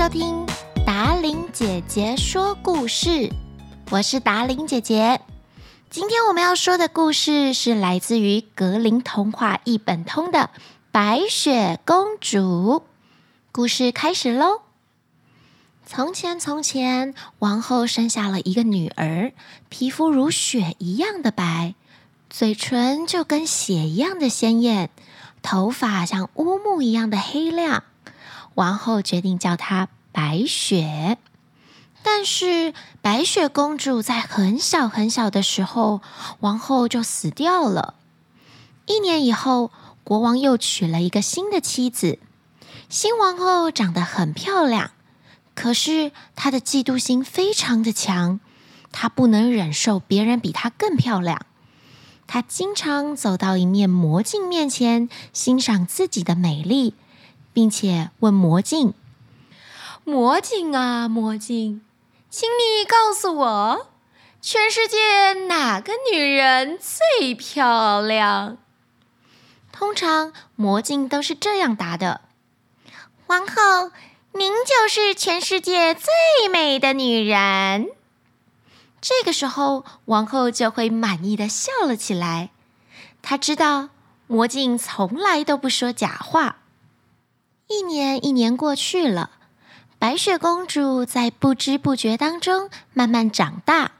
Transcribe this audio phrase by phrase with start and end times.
[0.00, 0.46] 收听
[0.86, 3.28] 达伶姐姐说故事，
[3.90, 5.20] 我是达伶姐姐。
[5.90, 10.38] 今天我们要说的故事是来自于格林童话一本通的
[10.90, 12.38] 《白雪公主》。
[13.52, 14.62] 故事开始喽！
[15.84, 19.34] 从前，从前，王后生下了一个女儿，
[19.68, 21.74] 皮肤如雪一样的白，
[22.30, 24.88] 嘴唇就跟血一样的鲜艳，
[25.42, 27.84] 头发像乌木一样的黑亮。
[28.56, 31.18] 王后决定叫她白雪，
[32.02, 36.00] 但是白雪公主在很小很小的时候，
[36.40, 37.94] 王后就死掉了。
[38.86, 39.70] 一年以后，
[40.02, 42.18] 国王又娶了一个新的妻子。
[42.88, 44.90] 新王后长得很漂亮，
[45.54, 48.40] 可是她的嫉妒心非常的强，
[48.90, 51.46] 她不能忍受别人比她更漂亮。
[52.26, 56.94] 她经常走到一面魔镜面前，欣赏自己的美丽。
[57.52, 58.94] 并且问魔镜
[60.10, 61.82] ：“魔镜啊，魔镜，
[62.28, 63.86] 请你告诉我，
[64.42, 68.58] 全世界哪个女人最漂亮？”
[69.70, 72.22] 通常魔镜都是这样答的
[73.28, 73.92] ：“王后，
[74.32, 77.90] 您就是全世界最美的女人。”
[79.00, 82.50] 这个时候，王后就会满意的笑了起来。
[83.22, 83.90] 她知道
[84.26, 86.56] 魔镜从来都不说假话。
[87.68, 89.30] 一年一年过去了，
[90.00, 93.92] 白雪公主在不知不觉当中慢慢长大，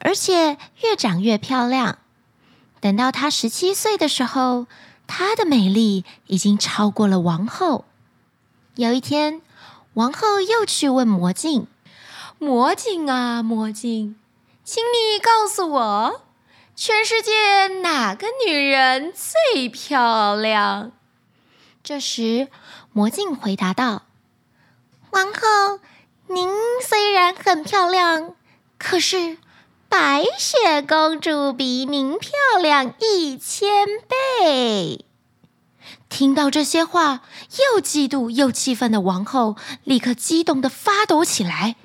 [0.00, 1.98] 而且越长越漂亮。
[2.80, 4.66] 等到她十七岁的时候，
[5.06, 7.84] 她的美丽已经超过了王后。
[8.74, 9.40] 有一天，
[9.94, 11.68] 王后又去问魔镜
[12.40, 14.16] ：“魔镜啊，魔镜，
[14.64, 16.22] 请你告诉我，
[16.74, 20.90] 全世界哪个女人最漂亮？”
[21.84, 22.48] 这时，
[22.92, 24.02] 魔镜回答道
[25.10, 25.80] ：“王后，
[26.28, 26.48] 您
[26.86, 28.34] 虽然很漂亮，
[28.78, 29.38] 可是
[29.88, 32.30] 白雪公主比您漂
[32.60, 35.04] 亮一千倍。”
[36.08, 37.22] 听到这些话，
[37.74, 41.76] 又嫉妒又气愤的王后立刻激动的发抖起来，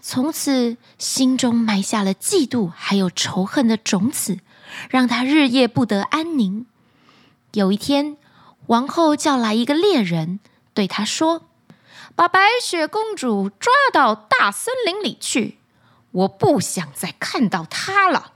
[0.00, 4.38] 从此心中埋下了嫉妒还有仇恨的种子，
[4.90, 6.66] 让她日夜不得安宁。
[7.52, 8.16] 有一天，
[8.66, 10.40] 王后叫来一个猎人，
[10.74, 11.42] 对他说
[12.18, 15.56] ：“把白雪公主抓到大森林里去，
[16.10, 18.32] 我不想再看到她了。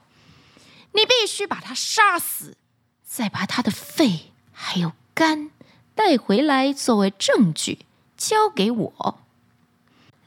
[0.93, 2.56] 你必须把她杀死，
[3.03, 5.50] 再把她的肺还有肝
[5.97, 7.84] 带回来作为证据，
[8.16, 9.19] 交给我。”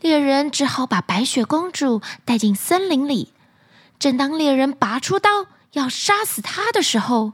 [0.01, 3.31] 猎人只好把白雪公主带进森林里。
[3.97, 7.31] 正当猎人拔出刀要杀死她的时候，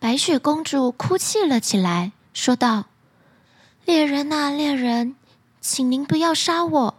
[0.00, 2.86] 白雪公主哭泣了起来，说道
[3.86, 5.14] ：“猎人啊，猎人，
[5.66, 6.94] 请您不要杀我，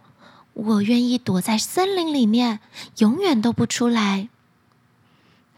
[0.52, 2.58] 我愿意躲在森林里面，
[2.98, 4.28] 永远都不出来。”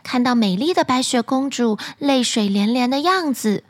[0.05, 3.65] 看到美丽的白雪公主泪水连连的样子，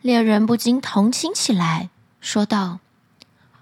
[0.00, 1.90] 猎人不禁同情起来，
[2.22, 2.78] 说道：“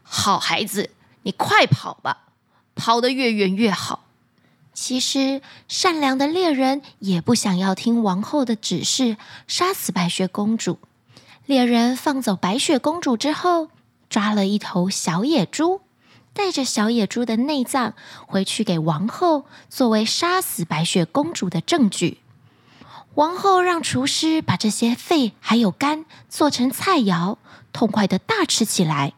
[0.04, 0.90] 好孩子，
[1.24, 2.28] 你快跑吧，
[2.76, 4.04] 跑得越远越好。”
[4.72, 9.16] 其实，善良的猎人也不想要听王后的指示，
[9.48, 10.78] 杀死白雪公主。
[11.46, 13.70] 猎人放走白雪公主之后，
[14.08, 15.80] 抓了一头小野猪，
[16.32, 17.94] 带着小野猪的内脏
[18.26, 22.18] 回去给王后，作为杀死白雪公主的证据。
[23.14, 27.38] 王后让厨师把这些肺还有肝做成菜肴，
[27.72, 29.14] 痛快的大吃起来。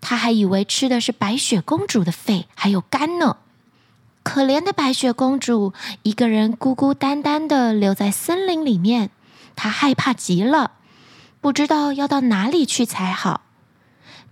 [0.00, 3.36] 她还以为吃的是白雪公主的肺还有肝呢。
[4.24, 9.10] 可怜的白雪公主一个人孤孤单单的留在森林里面，
[9.54, 10.72] 她害怕极了，
[11.40, 13.42] 不知道要到哪里去才好。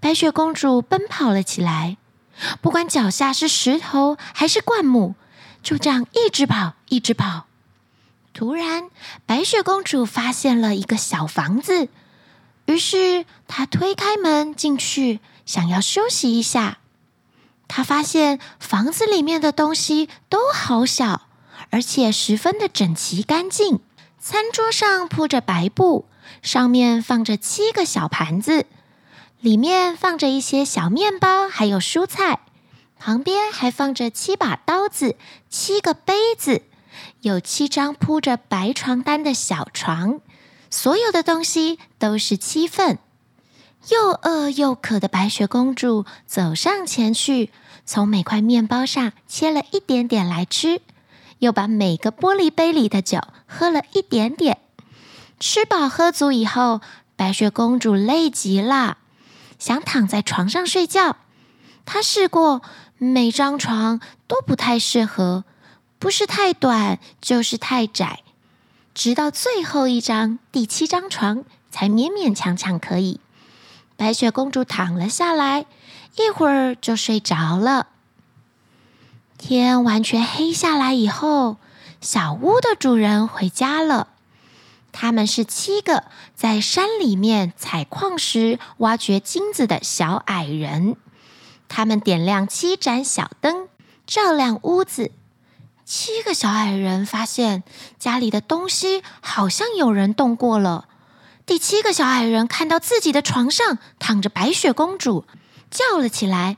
[0.04, 1.96] 白雪公主奔跑了起来，
[2.60, 5.14] 不管脚下是石头还是灌木，
[5.62, 7.46] 就这样一直跑，一直跑。
[8.34, 8.90] 突然，
[9.24, 11.88] 白雪公主发现了一个小房子，
[12.66, 16.80] 于是她推开门进去，想要休息一下。
[17.66, 21.22] 他发现房子里面的东西都好小，
[21.70, 23.80] 而且十分的整齐干净。
[24.20, 26.04] 餐桌上铺着白布，
[26.42, 28.66] 上面放着七个小盘子，
[29.44, 32.40] 里面放着一些小面包，还有蔬菜。
[32.98, 35.16] 旁边还放着七把刀子、
[35.50, 36.62] 七个杯子，
[37.20, 40.22] 有七张铺着白床单的小床。
[40.70, 42.98] 所有的东西都是七份。
[43.90, 47.50] 又饿又渴的白雪公主走上前去，
[47.84, 50.80] 从每块面包上切了一点点来吃，
[51.40, 54.56] 又把每个玻璃杯里的酒喝了一点点。
[55.38, 56.80] 吃饱喝足以后，
[57.14, 58.96] 白雪公主累极了，
[59.64, 61.16] 想躺在床上睡觉。
[61.86, 62.60] 她试过
[62.98, 65.44] 每张床都不太适合，
[65.98, 68.20] 不是太短就是太窄，
[68.92, 73.20] 直到最后一张第七张床才勉勉强强可以。
[73.96, 75.64] 白雪公主躺了下来，
[76.16, 77.86] 一会儿就睡着了。
[79.38, 81.56] 天完全黑下来以后，
[82.02, 84.08] 小屋的主人回家了。
[84.96, 86.04] 他们是七个
[86.36, 90.94] 在山里面采矿石、挖掘金子的小矮人。
[91.68, 93.68] 他们点亮七盏小灯，
[94.06, 95.10] 照亮屋子。
[95.84, 97.64] 七个小矮人发现
[97.98, 100.86] 家里的东西好像有人动过了。
[101.44, 105.26] 第七个小矮人看到自己的床上躺着白雪公主，
[105.72, 106.56] 叫了起来。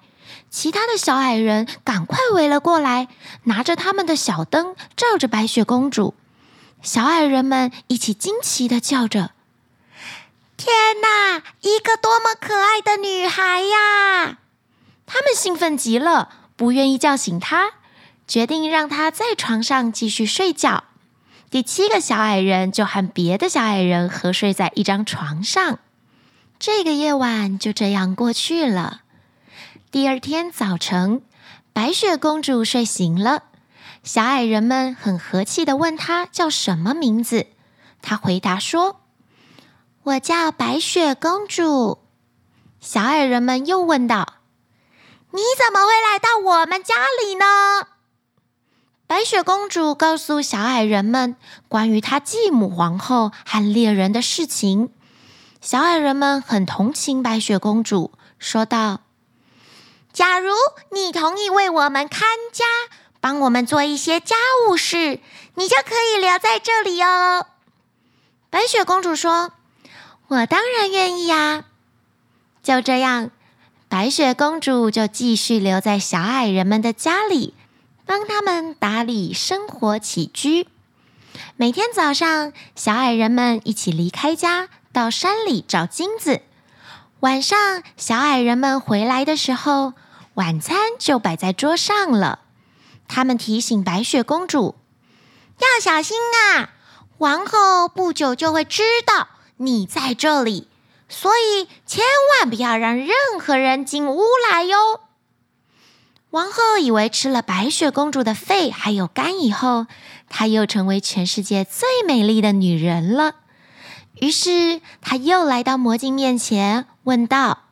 [0.51, 3.09] 其他的小矮人赶快围了过来，
[3.45, 6.13] 拿着他们的小灯照着白雪公主。
[6.87, 9.33] 小矮人们一起惊奇的叫着
[10.57, 10.73] ：“天
[11.03, 14.39] 哪，一个多么可爱的女孩呀！”
[15.05, 17.73] 他们兴奋极了，不愿意叫醒她，
[18.29, 20.85] 决定让她在床上继续睡觉。
[21.51, 25.81] 第七个小矮人就和别的小矮人合睡在一张床上。
[26.61, 29.01] 这个夜晚就这样过去了。
[29.91, 31.21] 第二天早晨，
[31.73, 33.43] 白雪公主睡醒了。
[34.07, 37.49] 小矮人们很和气地问她叫什么名字，
[38.01, 39.01] 她回答说
[40.05, 41.99] ：“我叫白雪公主。”
[42.81, 44.35] 小矮人们又问道
[45.35, 47.89] ：“你怎么会来到我们家里呢？”
[49.09, 51.35] 白雪公主告诉小矮人们
[51.67, 54.93] 关于她继母皇后和猎人的事情。
[55.61, 59.01] 小矮人们很同情白雪公主，说道
[60.15, 60.53] ：“假如
[60.93, 62.65] 你同意为我们看家。”
[63.27, 64.37] 帮我们做一些家
[64.69, 65.19] 务事，
[65.57, 67.49] 你就可以留在这里哦。
[68.51, 69.51] 白雪公主说
[70.29, 71.65] ：“我当然愿意呀。”
[72.63, 73.33] 就这样，
[73.89, 77.53] 白雪公主就继续留在小矮人们的家里，
[78.05, 80.69] 帮他们打理生活起居。
[81.57, 86.43] 每天早上，小矮人们一起离开家，到山里找金子。
[87.19, 89.95] 晚上，小矮人们回来的时候，
[90.35, 92.39] 晚餐就摆在桌上了。
[93.09, 94.75] 他们提醒白雪公主
[95.59, 96.17] 要小心
[96.53, 96.71] 啊！
[97.19, 100.69] 王后不久就会知道你在这里，
[101.09, 103.09] 所以千万不要让任
[103.41, 105.01] 何人进屋来哟。
[106.31, 109.87] 王后以为吃了白雪公主的肺还有肝以后，
[110.29, 113.37] 她又成为全世界最美丽的女人了。
[114.21, 117.63] 于是她又来到魔镜面前，问道：“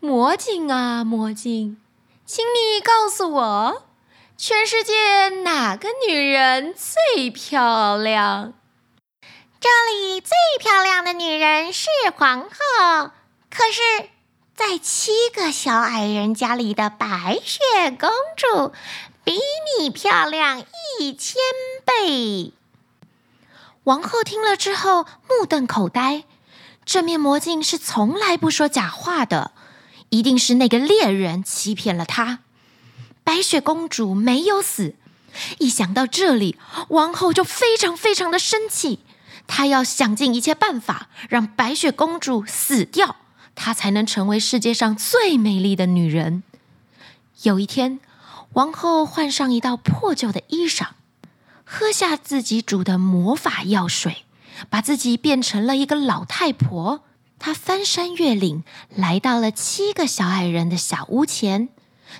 [0.00, 1.76] 魔镜啊，魔镜，
[2.26, 3.82] 请你告诉我。”
[4.36, 8.52] 全世界哪个女人最漂亮？
[9.60, 13.10] 这里最漂亮的女人是皇后，
[13.48, 14.08] 可是，
[14.56, 17.60] 在七个小矮人家里的白雪
[17.98, 18.72] 公主
[19.22, 19.38] 比
[19.78, 20.64] 你漂亮
[20.98, 21.36] 一千
[21.84, 22.52] 倍。
[23.84, 26.24] 王后听了之后目瞪口呆，
[26.84, 29.52] 这面魔镜是从来不说假话的，
[30.08, 32.40] 一定是那个猎人欺骗了她。
[33.24, 34.94] 白雪公主没有死，
[35.58, 36.56] 一想到这里，
[36.90, 39.00] 王后就非常非常的生气。
[39.46, 43.16] 她要想尽一切办法让白雪公主死掉，
[43.54, 46.42] 她才能成为世界上最美丽的女人。
[47.42, 47.98] 有一天，
[48.52, 50.88] 王后换上一道破旧的衣裳，
[51.64, 54.24] 喝下自己煮的魔法药水，
[54.70, 57.02] 把自己变成了一个老太婆。
[57.38, 58.64] 她翻山越岭，
[58.94, 61.68] 来到了七个小矮人的小屋前。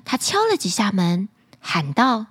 [0.04, 1.28] 他敲了几下门，
[1.60, 2.26] 喊道：“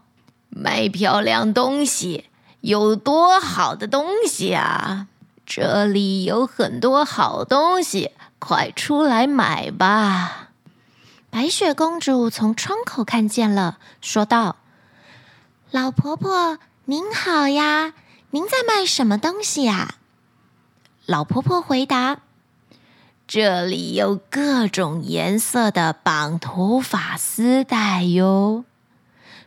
[0.50, 2.30] 卖漂亮东西，
[2.62, 5.08] 有多好的东西啊！
[5.46, 10.50] 这里有很多好东西，快出来买吧！”
[11.30, 14.58] 白雪公主从窗口看见了，说道
[15.72, 17.94] ：“老婆婆您好呀，
[18.30, 19.96] 您在卖什么东西呀？”
[21.06, 22.20] 老婆婆回答。
[23.36, 28.64] 这里有各种颜色的绑头发丝带哟。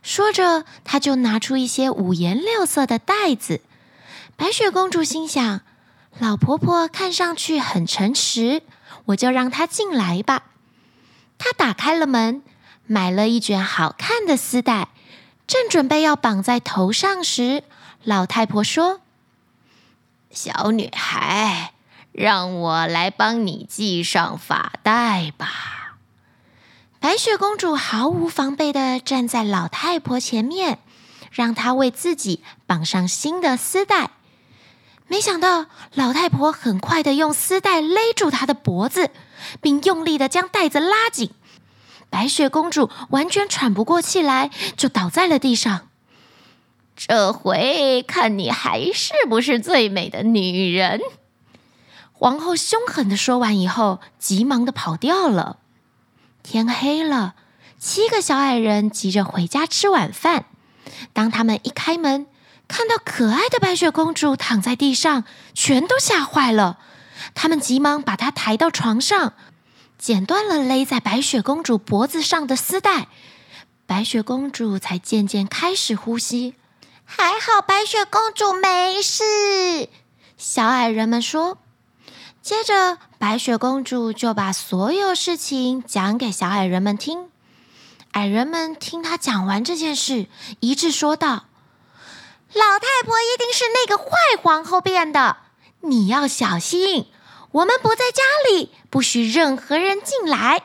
[0.02, 3.60] 说着，她就拿出一些五颜六色的袋子。
[4.34, 5.60] 白雪公主心想：
[6.18, 8.62] 老婆婆看上去很诚实，
[9.04, 10.46] 我就让她进来吧。
[11.38, 12.42] 她打开了门，
[12.86, 14.88] 买了一卷好看的丝带，
[15.46, 17.62] 正准备要绑在头上时，
[18.02, 19.00] 老太婆说
[20.32, 21.74] ：“小女孩。”
[22.16, 25.98] 让我来帮你系上发带吧。
[26.98, 30.78] 白雪公主毫无防备的站在老太婆前面，
[31.30, 34.12] 让她为自己绑上新的丝带。
[35.06, 39.10] 没想到，老太婆很快的用丝带勒住她的脖子，
[39.60, 41.30] 并用力的将带子拉紧。
[42.08, 45.88] 白雪公主完全喘不过气来，就倒在了地上。
[46.96, 51.02] 这回看你还是不是最美的女人？
[52.18, 55.58] 皇后凶狠的说完以后，急忙的跑掉了。
[56.42, 57.34] 天黑了，
[57.78, 60.46] 七个小矮人急着回家吃晚饭。
[61.12, 62.26] 当他们一开门，
[62.68, 66.78] 看到可爱的白雪公主躺在地上，全都吓坏了。
[67.34, 69.34] 他们急忙把她抬到床上，
[69.98, 73.08] 剪断了勒在白雪公主脖子上的丝带，
[73.84, 76.54] 白雪公主才渐渐开始呼吸。
[77.04, 79.90] 还好，白雪公主没事。
[80.38, 81.58] 小矮人们说。
[82.46, 87.28] 接着，白雪公主就把所有事情讲给小矮人们听。
[88.12, 90.26] 矮人们听她讲完这件事，
[90.60, 91.46] 一致说道
[92.54, 95.38] ：“老太婆一定是那个坏皇后变的，
[95.80, 97.08] 你要小心。
[97.50, 100.62] 我们不在家里，不许任何人进来。”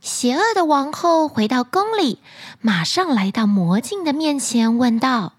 [0.00, 2.18] 邪恶的王后回到宫里，
[2.62, 5.34] 马上来到魔镜的面前，问道。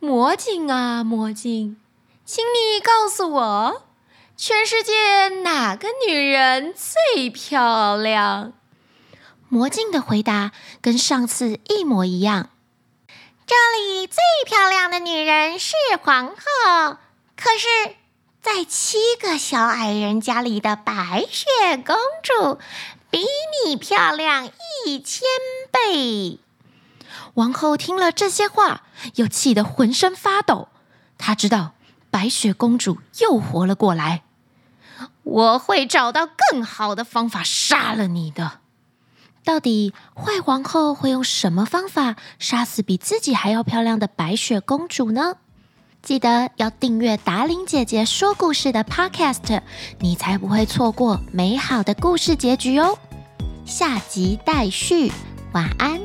[0.00, 1.76] 魔镜啊，魔镜，
[2.26, 3.82] 请你告诉我，
[4.40, 8.52] 全世界哪个女人最漂亮？
[9.48, 12.50] 魔镜的回答跟上次一模一样。
[13.44, 14.16] 这里最
[14.46, 16.98] 漂亮的女人是皇后，
[17.36, 17.96] 可是，
[18.40, 22.60] 在七个小矮人家里的白雪公主
[23.10, 23.24] 比
[23.66, 24.48] 你漂亮
[24.86, 25.26] 一千
[25.72, 26.38] 倍。
[27.34, 28.82] 王后听了这些话，
[29.16, 30.68] 又气得浑身发抖。
[31.18, 31.72] 她知道
[32.12, 34.22] 白雪公主又活了过来，
[35.28, 38.60] 我会找到更好的方法杀了你的。
[39.44, 45.36] 到底坏皇后会用什么方法杀死比自己还要漂亮的白雪公主呢？
[46.02, 49.60] 记得要订阅达琳姐姐说故事的 Podcast，
[49.98, 52.98] 你才不会错过美好的故事结局哦。
[53.66, 55.12] 下集待续，
[55.52, 56.00] 晚安。